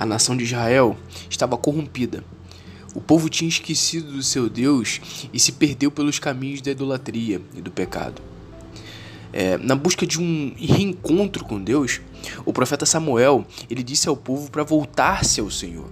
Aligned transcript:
A 0.00 0.06
nação 0.06 0.34
de 0.34 0.44
Israel 0.44 0.96
estava 1.28 1.58
corrompida. 1.58 2.24
O 2.94 3.02
povo 3.02 3.28
tinha 3.28 3.50
esquecido 3.50 4.12
do 4.12 4.22
seu 4.22 4.48
Deus 4.48 4.98
e 5.30 5.38
se 5.38 5.52
perdeu 5.52 5.90
pelos 5.90 6.18
caminhos 6.18 6.62
da 6.62 6.70
idolatria 6.70 7.42
e 7.54 7.60
do 7.60 7.70
pecado. 7.70 8.22
É, 9.30 9.58
na 9.58 9.76
busca 9.76 10.06
de 10.06 10.18
um 10.18 10.54
reencontro 10.56 11.44
com 11.44 11.62
Deus, 11.62 12.00
o 12.46 12.52
profeta 12.52 12.86
Samuel 12.86 13.46
ele 13.68 13.82
disse 13.82 14.08
ao 14.08 14.16
povo 14.16 14.50
para 14.50 14.64
voltar-se 14.64 15.38
ao 15.38 15.50
Senhor. 15.50 15.90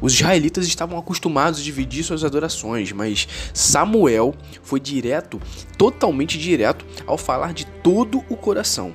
Os 0.00 0.14
israelitas 0.14 0.66
estavam 0.66 0.98
acostumados 0.98 1.60
a 1.60 1.62
dividir 1.62 2.02
suas 2.04 2.24
adorações, 2.24 2.92
mas 2.92 3.28
Samuel 3.52 4.34
foi 4.62 4.80
direto, 4.80 5.38
totalmente 5.76 6.38
direto, 6.38 6.86
ao 7.06 7.18
falar 7.18 7.52
de 7.52 7.66
todo 7.66 8.24
o 8.30 8.38
coração. 8.38 8.94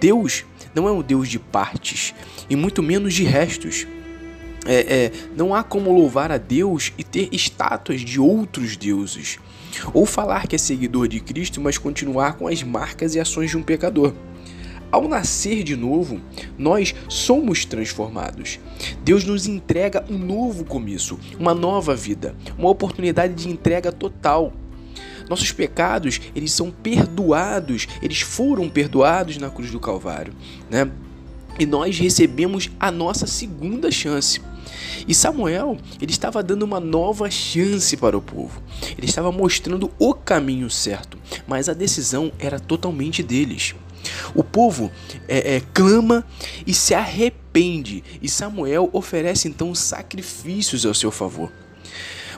Deus 0.00 0.44
não 0.74 0.88
é 0.88 0.92
um 0.92 1.02
Deus 1.02 1.28
de 1.28 1.38
partes 1.38 2.14
e 2.48 2.56
muito 2.56 2.82
menos 2.82 3.14
de 3.14 3.24
restos. 3.24 3.86
É, 4.66 5.04
é, 5.04 5.12
não 5.36 5.54
há 5.54 5.62
como 5.62 5.92
louvar 5.92 6.32
a 6.32 6.38
Deus 6.38 6.92
e 6.96 7.04
ter 7.04 7.28
estátuas 7.32 8.00
de 8.00 8.18
outros 8.18 8.78
deuses, 8.78 9.38
ou 9.92 10.06
falar 10.06 10.46
que 10.46 10.56
é 10.56 10.58
seguidor 10.58 11.06
de 11.06 11.20
Cristo, 11.20 11.60
mas 11.60 11.76
continuar 11.76 12.34
com 12.38 12.48
as 12.48 12.62
marcas 12.62 13.14
e 13.14 13.20
ações 13.20 13.50
de 13.50 13.58
um 13.58 13.62
pecador. 13.62 14.14
Ao 14.94 15.08
nascer 15.08 15.64
de 15.64 15.74
novo, 15.74 16.20
nós 16.56 16.94
somos 17.08 17.64
transformados. 17.64 18.60
Deus 19.02 19.24
nos 19.24 19.44
entrega 19.44 20.04
um 20.08 20.16
novo 20.16 20.64
começo, 20.64 21.18
uma 21.36 21.52
nova 21.52 21.96
vida, 21.96 22.36
uma 22.56 22.70
oportunidade 22.70 23.34
de 23.34 23.48
entrega 23.48 23.90
total. 23.90 24.52
Nossos 25.28 25.52
pecados, 25.52 26.20
eles 26.34 26.52
são 26.52 26.70
perdoados, 26.70 27.86
eles 28.02 28.20
foram 28.20 28.68
perdoados 28.68 29.38
na 29.38 29.50
cruz 29.50 29.70
do 29.70 29.80
Calvário, 29.80 30.34
né? 30.70 30.90
E 31.58 31.66
nós 31.66 31.98
recebemos 31.98 32.70
a 32.80 32.90
nossa 32.90 33.26
segunda 33.26 33.90
chance. 33.90 34.40
E 35.06 35.14
Samuel, 35.14 35.76
ele 36.00 36.10
estava 36.10 36.42
dando 36.42 36.62
uma 36.62 36.80
nova 36.80 37.30
chance 37.30 37.96
para 37.96 38.16
o 38.16 38.22
povo. 38.22 38.62
Ele 38.96 39.06
estava 39.06 39.30
mostrando 39.30 39.90
o 39.98 40.14
caminho 40.14 40.68
certo, 40.70 41.18
mas 41.46 41.68
a 41.68 41.74
decisão 41.74 42.32
era 42.38 42.58
totalmente 42.58 43.22
deles. 43.22 43.74
O 44.34 44.42
povo 44.42 44.90
é, 45.28 45.56
é, 45.56 45.62
clama 45.72 46.24
e 46.66 46.74
se 46.74 46.94
arrepende, 46.94 48.02
e 48.20 48.28
Samuel 48.28 48.90
oferece 48.92 49.48
então 49.48 49.74
sacrifícios 49.74 50.84
ao 50.84 50.94
seu 50.94 51.10
favor. 51.10 51.50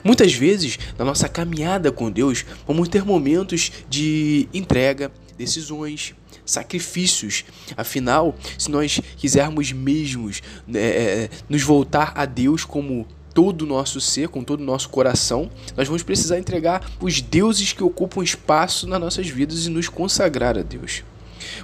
Muitas 0.07 0.33
vezes, 0.33 0.79
na 0.97 1.03
nossa 1.03 1.27
caminhada 1.27 1.91
com 1.91 2.09
Deus, 2.09 2.45
vamos 2.65 2.87
ter 2.87 3.03
momentos 3.03 3.73
de 3.89 4.47
entrega, 4.53 5.11
decisões, 5.37 6.15
sacrifícios. 6.45 7.43
Afinal, 7.75 8.33
se 8.57 8.71
nós 8.71 9.01
quisermos 9.17 9.73
mesmos 9.73 10.41
né, 10.65 10.79
é, 10.79 11.23
é, 11.23 11.29
nos 11.49 11.61
voltar 11.61 12.13
a 12.15 12.23
Deus 12.23 12.63
como 12.63 13.05
todo 13.33 13.63
o 13.63 13.65
nosso 13.65 13.99
ser, 13.99 14.29
com 14.29 14.45
todo 14.45 14.61
o 14.61 14.65
nosso 14.65 14.87
coração, 14.87 15.51
nós 15.75 15.89
vamos 15.89 16.03
precisar 16.03 16.39
entregar 16.39 16.89
os 17.01 17.19
deuses 17.19 17.73
que 17.73 17.83
ocupam 17.83 18.23
espaço 18.23 18.87
nas 18.87 19.01
nossas 19.01 19.27
vidas 19.27 19.65
e 19.65 19.69
nos 19.69 19.89
consagrar 19.89 20.57
a 20.57 20.61
Deus. 20.61 21.03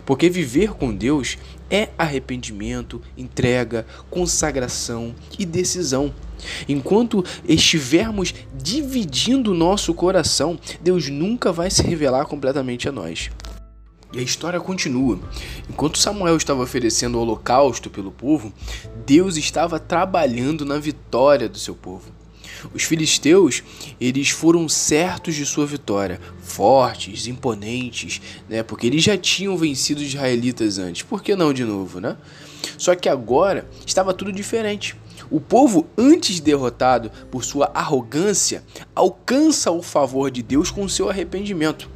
Porque 0.05 0.29
viver 0.29 0.71
com 0.73 0.93
Deus 0.93 1.37
é 1.69 1.89
arrependimento, 1.97 3.01
entrega, 3.17 3.85
consagração 4.09 5.13
e 5.37 5.45
decisão. 5.45 6.13
Enquanto 6.67 7.23
estivermos 7.47 8.33
dividindo 8.53 9.51
o 9.51 9.55
nosso 9.55 9.93
coração, 9.93 10.59
Deus 10.81 11.09
nunca 11.09 11.51
vai 11.51 11.69
se 11.69 11.81
revelar 11.83 12.25
completamente 12.25 12.87
a 12.87 12.91
nós. 12.91 13.29
E 14.13 14.19
a 14.19 14.21
história 14.21 14.59
continua. 14.59 15.19
Enquanto 15.67 15.97
Samuel 15.97 16.37
estava 16.37 16.61
oferecendo 16.61 17.17
o 17.17 17.21
holocausto 17.21 17.89
pelo 17.89 18.11
povo, 18.11 18.53
Deus 19.05 19.37
estava 19.37 19.79
trabalhando 19.79 20.63
na 20.63 20.77
vitória 20.77 21.49
do 21.49 21.57
seu 21.57 21.73
povo. 21.73 22.22
Os 22.73 22.83
filisteus, 22.83 23.63
eles 23.99 24.29
foram 24.29 24.67
certos 24.69 25.35
de 25.35 25.45
sua 25.45 25.65
vitória, 25.65 26.19
fortes, 26.41 27.27
imponentes, 27.27 28.21
né? 28.49 28.63
Porque 28.63 28.87
eles 28.87 29.03
já 29.03 29.17
tinham 29.17 29.57
vencido 29.57 30.01
os 30.01 30.07
israelitas 30.07 30.77
antes. 30.77 31.03
Por 31.03 31.21
que 31.21 31.35
não 31.35 31.53
de 31.53 31.63
novo, 31.63 31.99
né? 31.99 32.17
Só 32.77 32.95
que 32.95 33.09
agora 33.09 33.67
estava 33.85 34.13
tudo 34.13 34.31
diferente. 34.31 34.95
O 35.29 35.39
povo, 35.39 35.87
antes 35.97 36.39
derrotado 36.39 37.11
por 37.31 37.43
sua 37.43 37.71
arrogância, 37.73 38.63
alcança 38.93 39.71
o 39.71 39.81
favor 39.81 40.29
de 40.29 40.43
Deus 40.43 40.69
com 40.69 40.87
seu 40.87 41.09
arrependimento. 41.09 41.89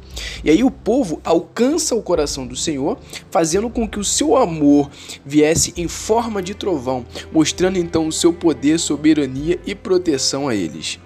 E 0.44 0.50
aí 0.50 0.62
o 0.62 0.70
povo 0.70 1.20
alcança 1.24 1.94
o 1.94 2.02
coração 2.02 2.46
do 2.46 2.56
Senhor, 2.56 2.98
fazendo 3.30 3.68
com 3.68 3.88
que 3.88 3.98
o 3.98 4.04
seu 4.04 4.36
amor 4.36 4.90
viesse 5.24 5.72
em 5.76 5.88
forma 5.88 6.42
de 6.42 6.54
trovão, 6.54 7.04
mostrando 7.32 7.78
então 7.78 8.08
o 8.08 8.12
seu 8.12 8.32
poder, 8.32 8.78
soberania 8.78 9.58
e 9.66 9.74
proteção 9.74 10.48
a 10.48 10.54
eles. 10.54 10.98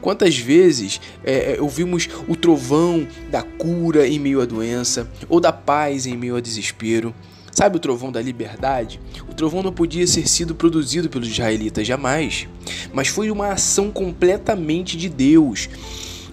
Quantas 0.00 0.38
vezes 0.38 1.00
é, 1.24 1.54
é, 1.54 1.60
ouvimos 1.60 2.08
o 2.28 2.36
trovão 2.36 3.06
da 3.30 3.42
cura 3.42 4.06
em 4.06 4.18
meio 4.18 4.40
à 4.40 4.44
doença, 4.44 5.10
ou 5.28 5.40
da 5.40 5.52
paz 5.52 6.06
em 6.06 6.16
meio 6.16 6.36
ao 6.36 6.40
desespero? 6.40 7.14
Sabe 7.50 7.76
o 7.76 7.80
trovão 7.80 8.12
da 8.12 8.22
liberdade? 8.22 9.00
O 9.28 9.34
trovão 9.34 9.64
não 9.64 9.72
podia 9.72 10.06
ser 10.06 10.28
sido 10.28 10.54
produzido 10.54 11.08
pelos 11.08 11.28
israelitas 11.28 11.84
jamais, 11.84 12.46
mas 12.92 13.08
foi 13.08 13.32
uma 13.32 13.48
ação 13.48 13.90
completamente 13.90 14.96
de 14.96 15.08
Deus. 15.08 15.68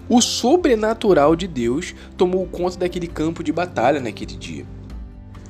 O 0.08 0.22
sobrenatural 0.22 1.36
de 1.36 1.48
Deus 1.48 1.96
tomou 2.16 2.46
conta 2.46 2.78
daquele 2.78 3.08
campo 3.08 3.44
de 3.44 3.52
batalha 3.52 4.00
naquele 4.00 4.36
dia. 4.36 4.66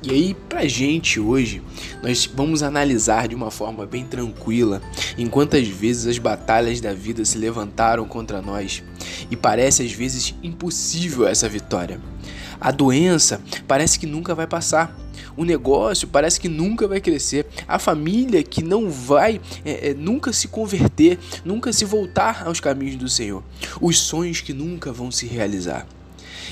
E 0.02 0.10
aí, 0.10 0.36
pra 0.48 0.66
gente 0.66 1.18
hoje, 1.18 1.60
nós 2.02 2.26
vamos 2.26 2.62
analisar 2.62 3.26
de 3.26 3.34
uma 3.34 3.50
forma 3.50 3.84
bem 3.84 4.04
tranquila 4.04 4.80
em 5.18 5.26
quantas 5.26 5.66
vezes 5.66 6.06
as 6.06 6.18
batalhas 6.18 6.80
da 6.80 6.92
vida 6.92 7.24
se 7.24 7.36
levantaram 7.36 8.04
contra 8.06 8.40
nós 8.40 8.84
e 9.30 9.36
parece 9.36 9.82
às 9.82 9.92
vezes 9.92 10.34
impossível 10.42 11.26
essa 11.26 11.48
vitória. 11.48 12.00
A 12.60 12.70
doença 12.70 13.40
parece 13.66 13.98
que 13.98 14.06
nunca 14.06 14.34
vai 14.34 14.46
passar. 14.46 14.96
O 15.36 15.44
negócio 15.44 16.08
parece 16.08 16.40
que 16.40 16.48
nunca 16.48 16.88
vai 16.88 17.00
crescer. 17.00 17.46
A 17.66 17.78
família 17.78 18.42
que 18.42 18.62
não 18.62 18.90
vai 18.90 19.40
é, 19.64 19.90
é, 19.90 19.94
nunca 19.94 20.32
se 20.32 20.48
converter, 20.48 21.18
nunca 21.44 21.72
se 21.72 21.84
voltar 21.84 22.46
aos 22.46 22.60
caminhos 22.60 22.96
do 22.96 23.08
Senhor. 23.08 23.42
Os 23.80 23.98
sonhos 23.98 24.40
que 24.40 24.52
nunca 24.52 24.92
vão 24.92 25.10
se 25.10 25.26
realizar. 25.26 25.86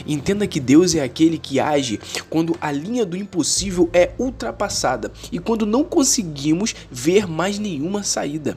Entenda 0.06 0.47
que 0.47 0.60
Deus 0.60 0.94
é 0.94 1.03
aquele 1.03 1.38
que 1.38 1.60
age 1.60 2.00
quando 2.28 2.56
a 2.60 2.71
linha 2.71 3.05
do 3.05 3.16
impossível 3.16 3.88
é 3.93 4.12
ultrapassada 4.19 5.12
e 5.31 5.38
quando 5.38 5.66
não 5.66 5.84
conseguimos 5.84 6.75
ver 6.91 7.27
mais 7.27 7.59
nenhuma 7.59 8.03
saída. 8.03 8.56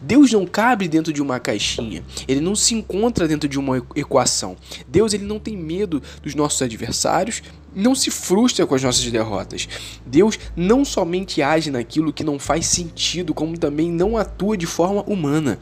Deus 0.00 0.32
não 0.32 0.46
cabe 0.46 0.88
dentro 0.88 1.12
de 1.12 1.20
uma 1.20 1.38
caixinha, 1.38 2.02
ele 2.26 2.40
não 2.40 2.56
se 2.56 2.74
encontra 2.74 3.28
dentro 3.28 3.48
de 3.48 3.58
uma 3.58 3.78
equação. 3.94 4.56
Deus 4.86 5.12
ele 5.12 5.24
não 5.24 5.38
tem 5.38 5.56
medo 5.56 6.02
dos 6.22 6.34
nossos 6.34 6.62
adversários, 6.62 7.42
não 7.74 7.94
se 7.94 8.10
frustra 8.10 8.66
com 8.66 8.74
as 8.74 8.82
nossas 8.82 9.04
derrotas. 9.10 9.68
Deus 10.04 10.38
não 10.56 10.84
somente 10.84 11.42
age 11.42 11.70
naquilo 11.70 12.12
que 12.12 12.24
não 12.24 12.38
faz 12.38 12.66
sentido, 12.66 13.34
como 13.34 13.58
também 13.58 13.90
não 13.90 14.16
atua 14.16 14.56
de 14.56 14.66
forma 14.66 15.02
humana. 15.02 15.58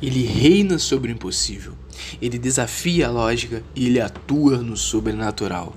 Ele 0.00 0.24
reina 0.24 0.78
sobre 0.78 1.10
o 1.10 1.14
impossível. 1.14 1.72
Ele 2.20 2.38
desafia 2.38 3.08
a 3.08 3.10
lógica 3.10 3.62
e 3.74 3.86
ele 3.86 4.00
atua 4.00 4.58
no 4.58 4.76
sobrenatural. 4.76 5.74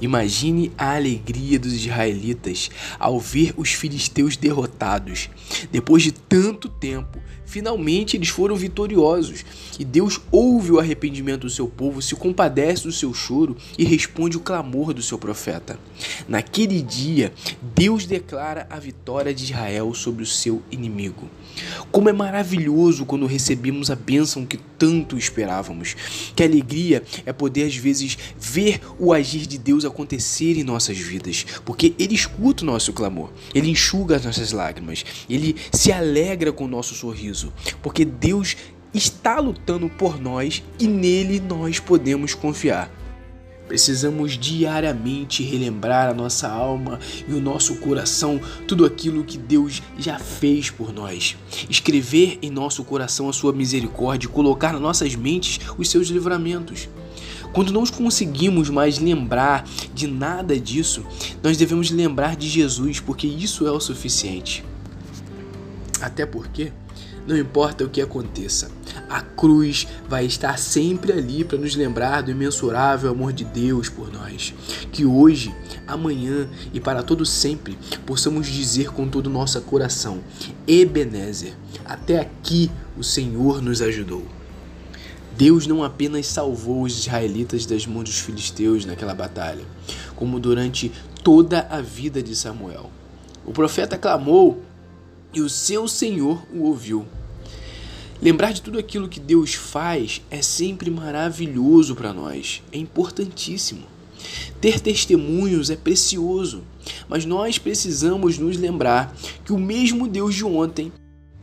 Imagine 0.00 0.70
a 0.78 0.94
alegria 0.94 1.58
dos 1.58 1.72
israelitas 1.72 2.70
ao 2.98 3.18
ver 3.18 3.52
os 3.56 3.72
filisteus 3.72 4.36
derrotados. 4.36 5.28
Depois 5.72 6.02
de 6.02 6.12
tanto 6.12 6.68
tempo, 6.68 7.18
finalmente 7.44 8.16
eles 8.16 8.28
foram 8.28 8.54
vitoriosos. 8.54 9.44
E 9.78 9.84
Deus 9.84 10.20
ouve 10.30 10.72
o 10.72 10.78
arrependimento 10.78 11.42
do 11.42 11.50
seu 11.50 11.66
povo, 11.66 12.02
se 12.02 12.14
compadece 12.14 12.84
do 12.84 12.92
seu 12.92 13.12
choro 13.12 13.56
e 13.76 13.84
responde 13.84 14.36
o 14.36 14.40
clamor 14.40 14.92
do 14.92 15.02
seu 15.02 15.18
profeta. 15.18 15.78
Naquele 16.28 16.82
dia, 16.82 17.32
Deus 17.74 18.06
declara 18.06 18.66
a 18.70 18.78
vitória 18.78 19.34
de 19.34 19.44
Israel 19.44 19.94
sobre 19.94 20.22
o 20.22 20.26
seu 20.26 20.62
inimigo. 20.70 21.28
Como 21.90 22.08
é 22.08 22.12
maravilhoso 22.12 23.04
quando 23.04 23.26
recebemos 23.26 23.90
a 23.90 23.96
bênção 23.96 24.46
que 24.46 24.58
tanto 24.78 25.16
esperávamos. 25.18 25.96
Que 26.36 26.42
alegria 26.42 27.02
é 27.26 27.32
poder 27.32 27.64
às 27.64 27.76
vezes 27.76 28.16
ver 28.38 28.80
o 28.98 29.12
agir 29.12 29.46
de 29.46 29.58
Deus 29.58 29.84
acontecer 29.88 30.58
em 30.58 30.64
nossas 30.64 30.96
vidas, 30.98 31.44
porque 31.64 31.94
Ele 31.98 32.14
escuta 32.14 32.62
o 32.62 32.66
nosso 32.66 32.92
clamor, 32.92 33.30
Ele 33.54 33.70
enxuga 33.70 34.16
as 34.16 34.24
nossas 34.24 34.52
lágrimas, 34.52 35.04
Ele 35.28 35.56
se 35.72 35.90
alegra 35.90 36.52
com 36.52 36.64
o 36.64 36.68
nosso 36.68 36.94
sorriso, 36.94 37.52
porque 37.82 38.04
Deus 38.04 38.56
está 38.94 39.38
lutando 39.38 39.88
por 39.88 40.20
nós 40.20 40.62
e 40.78 40.86
nele 40.86 41.40
nós 41.40 41.78
podemos 41.78 42.34
confiar. 42.34 42.90
Precisamos 43.68 44.38
diariamente 44.38 45.42
relembrar 45.42 46.08
a 46.08 46.14
nossa 46.14 46.48
alma 46.48 46.98
e 47.28 47.34
o 47.34 47.40
nosso 47.40 47.76
coração 47.76 48.40
tudo 48.66 48.86
aquilo 48.86 49.22
que 49.22 49.36
Deus 49.36 49.82
já 49.98 50.18
fez 50.18 50.70
por 50.70 50.90
nós. 50.90 51.36
Escrever 51.68 52.38
em 52.40 52.50
nosso 52.50 52.82
coração 52.82 53.28
a 53.28 53.32
sua 53.32 53.52
misericórdia 53.52 54.26
e 54.26 54.30
colocar 54.30 54.72
nas 54.72 54.80
nossas 54.80 55.14
mentes 55.14 55.60
os 55.76 55.90
seus 55.90 56.08
livramentos. 56.08 56.88
Quando 57.52 57.72
não 57.72 57.84
conseguimos 57.86 58.70
mais 58.70 58.98
lembrar 58.98 59.64
de 59.94 60.06
nada 60.06 60.58
disso, 60.58 61.04
nós 61.42 61.56
devemos 61.56 61.90
lembrar 61.90 62.36
de 62.36 62.48
Jesus, 62.48 63.00
porque 63.00 63.26
isso 63.26 63.66
é 63.66 63.70
o 63.70 63.80
suficiente. 63.80 64.64
Até 66.00 66.24
porque, 66.24 66.72
não 67.26 67.36
importa 67.36 67.84
o 67.84 67.88
que 67.88 68.00
aconteça, 68.00 68.70
a 69.08 69.20
cruz 69.20 69.86
vai 70.08 70.26
estar 70.26 70.58
sempre 70.58 71.12
ali 71.12 71.44
para 71.44 71.58
nos 71.58 71.74
lembrar 71.74 72.22
do 72.22 72.30
imensurável 72.30 73.10
amor 73.10 73.32
de 73.32 73.44
Deus 73.44 73.88
por 73.88 74.12
nós. 74.12 74.54
Que 74.92 75.04
hoje, 75.04 75.54
amanhã 75.86 76.48
e 76.72 76.80
para 76.80 77.02
todo 77.02 77.24
sempre 77.24 77.78
possamos 78.06 78.46
dizer 78.46 78.90
com 78.90 79.08
todo 79.08 79.26
o 79.26 79.30
nosso 79.30 79.60
coração: 79.62 80.20
Ebenezer, 80.66 81.54
até 81.84 82.20
aqui 82.20 82.70
o 82.96 83.02
Senhor 83.02 83.62
nos 83.62 83.80
ajudou. 83.80 84.37
Deus 85.38 85.68
não 85.68 85.84
apenas 85.84 86.26
salvou 86.26 86.82
os 86.82 86.98
israelitas 86.98 87.64
das 87.64 87.86
mãos 87.86 88.02
dos 88.02 88.18
filisteus 88.18 88.84
naquela 88.84 89.14
batalha, 89.14 89.64
como 90.16 90.40
durante 90.40 90.90
toda 91.22 91.60
a 91.70 91.80
vida 91.80 92.20
de 92.20 92.34
Samuel. 92.34 92.90
O 93.46 93.52
profeta 93.52 93.96
clamou 93.96 94.60
e 95.32 95.40
o 95.40 95.48
seu 95.48 95.86
Senhor 95.86 96.44
o 96.52 96.64
ouviu. 96.64 97.06
Lembrar 98.20 98.52
de 98.52 98.60
tudo 98.60 98.80
aquilo 98.80 99.08
que 99.08 99.20
Deus 99.20 99.54
faz 99.54 100.20
é 100.28 100.42
sempre 100.42 100.90
maravilhoso 100.90 101.94
para 101.94 102.12
nós, 102.12 102.60
é 102.72 102.78
importantíssimo. 102.78 103.86
Ter 104.60 104.80
testemunhos 104.80 105.70
é 105.70 105.76
precioso, 105.76 106.64
mas 107.08 107.24
nós 107.24 107.60
precisamos 107.60 108.38
nos 108.38 108.56
lembrar 108.56 109.14
que 109.44 109.52
o 109.52 109.58
mesmo 109.58 110.08
Deus 110.08 110.34
de 110.34 110.44
ontem 110.44 110.92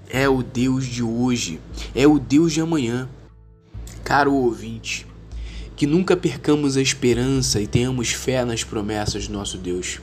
é 0.10 0.28
o 0.28 0.44
Deus 0.44 0.86
de 0.86 1.02
hoje, 1.02 1.62
é 1.96 2.06
o 2.06 2.20
Deus 2.20 2.52
de 2.52 2.60
amanhã. 2.60 3.08
Caro 4.06 4.36
ouvinte, 4.36 5.08
que 5.76 5.88
nunca 5.88 6.16
percamos 6.16 6.78
a 6.78 6.82
esperança 6.82 7.60
e 7.60 7.66
tenhamos 7.66 8.12
fé 8.12 8.46
nas 8.46 8.64
promessas 8.64 9.28
do 9.28 9.34
nosso 9.34 9.58
Deus. 9.58 10.00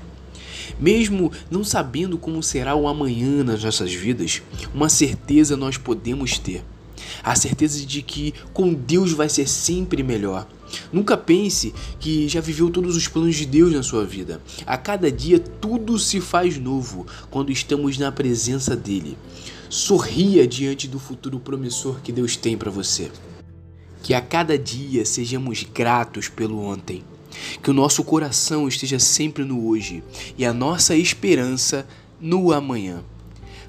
Mesmo 0.80 1.30
não 1.48 1.62
sabendo 1.62 2.18
como 2.18 2.42
será 2.42 2.74
o 2.74 2.88
amanhã 2.88 3.44
nas 3.44 3.62
nossas 3.62 3.94
vidas, 3.94 4.42
uma 4.74 4.88
certeza 4.88 5.56
nós 5.56 5.76
podemos 5.76 6.36
ter. 6.36 6.64
A 7.22 7.36
certeza 7.36 7.86
de 7.86 8.02
que 8.02 8.34
com 8.52 8.74
Deus 8.74 9.12
vai 9.12 9.28
ser 9.28 9.48
sempre 9.48 10.02
melhor. 10.02 10.48
Nunca 10.92 11.16
pense 11.16 11.72
que 12.00 12.28
já 12.28 12.40
viveu 12.40 12.70
todos 12.70 12.96
os 12.96 13.06
planos 13.06 13.36
de 13.36 13.46
Deus 13.46 13.72
na 13.72 13.84
sua 13.84 14.04
vida. 14.04 14.40
A 14.66 14.76
cada 14.76 15.12
dia 15.12 15.38
tudo 15.38 15.96
se 15.96 16.20
faz 16.20 16.58
novo 16.58 17.06
quando 17.30 17.52
estamos 17.52 17.96
na 17.98 18.10
presença 18.10 18.74
dele. 18.74 19.16
Sorria 19.70 20.44
diante 20.44 20.88
do 20.88 20.98
futuro 20.98 21.38
promissor 21.38 22.00
que 22.00 22.10
Deus 22.10 22.34
tem 22.34 22.58
para 22.58 22.70
você. 22.70 23.08
Que 24.02 24.14
a 24.14 24.20
cada 24.20 24.58
dia 24.58 25.04
sejamos 25.04 25.62
gratos 25.62 26.28
pelo 26.28 26.62
ontem. 26.62 27.02
Que 27.62 27.70
o 27.70 27.74
nosso 27.74 28.04
coração 28.04 28.68
esteja 28.68 28.98
sempre 28.98 29.44
no 29.44 29.66
hoje 29.68 30.02
e 30.36 30.44
a 30.44 30.52
nossa 30.52 30.96
esperança 30.96 31.86
no 32.20 32.52
amanhã. 32.52 33.02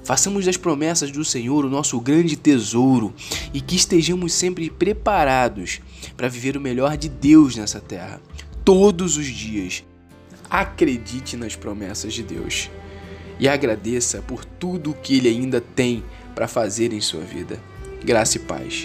Façamos 0.04 0.44
das 0.44 0.58
promessas 0.58 1.10
do 1.10 1.24
Senhor 1.24 1.64
o 1.64 1.70
nosso 1.70 1.98
grande 1.98 2.36
tesouro 2.36 3.14
e 3.54 3.60
que 3.60 3.74
estejamos 3.74 4.34
sempre 4.34 4.68
preparados 4.68 5.80
para 6.14 6.28
viver 6.28 6.58
o 6.58 6.60
melhor 6.60 6.96
de 6.96 7.08
Deus 7.08 7.56
nessa 7.56 7.80
terra, 7.80 8.20
todos 8.64 9.16
os 9.16 9.26
dias. 9.26 9.82
Acredite 10.50 11.38
nas 11.38 11.56
promessas 11.56 12.12
de 12.12 12.22
Deus 12.22 12.70
e 13.40 13.48
agradeça 13.48 14.20
por 14.20 14.44
tudo 14.44 14.90
o 14.90 14.94
que 14.94 15.16
Ele 15.16 15.28
ainda 15.28 15.60
tem 15.60 16.04
para 16.34 16.46
fazer 16.46 16.92
em 16.92 17.00
sua 17.00 17.22
vida. 17.22 17.58
Graça 18.04 18.36
e 18.36 18.40
paz. 18.40 18.84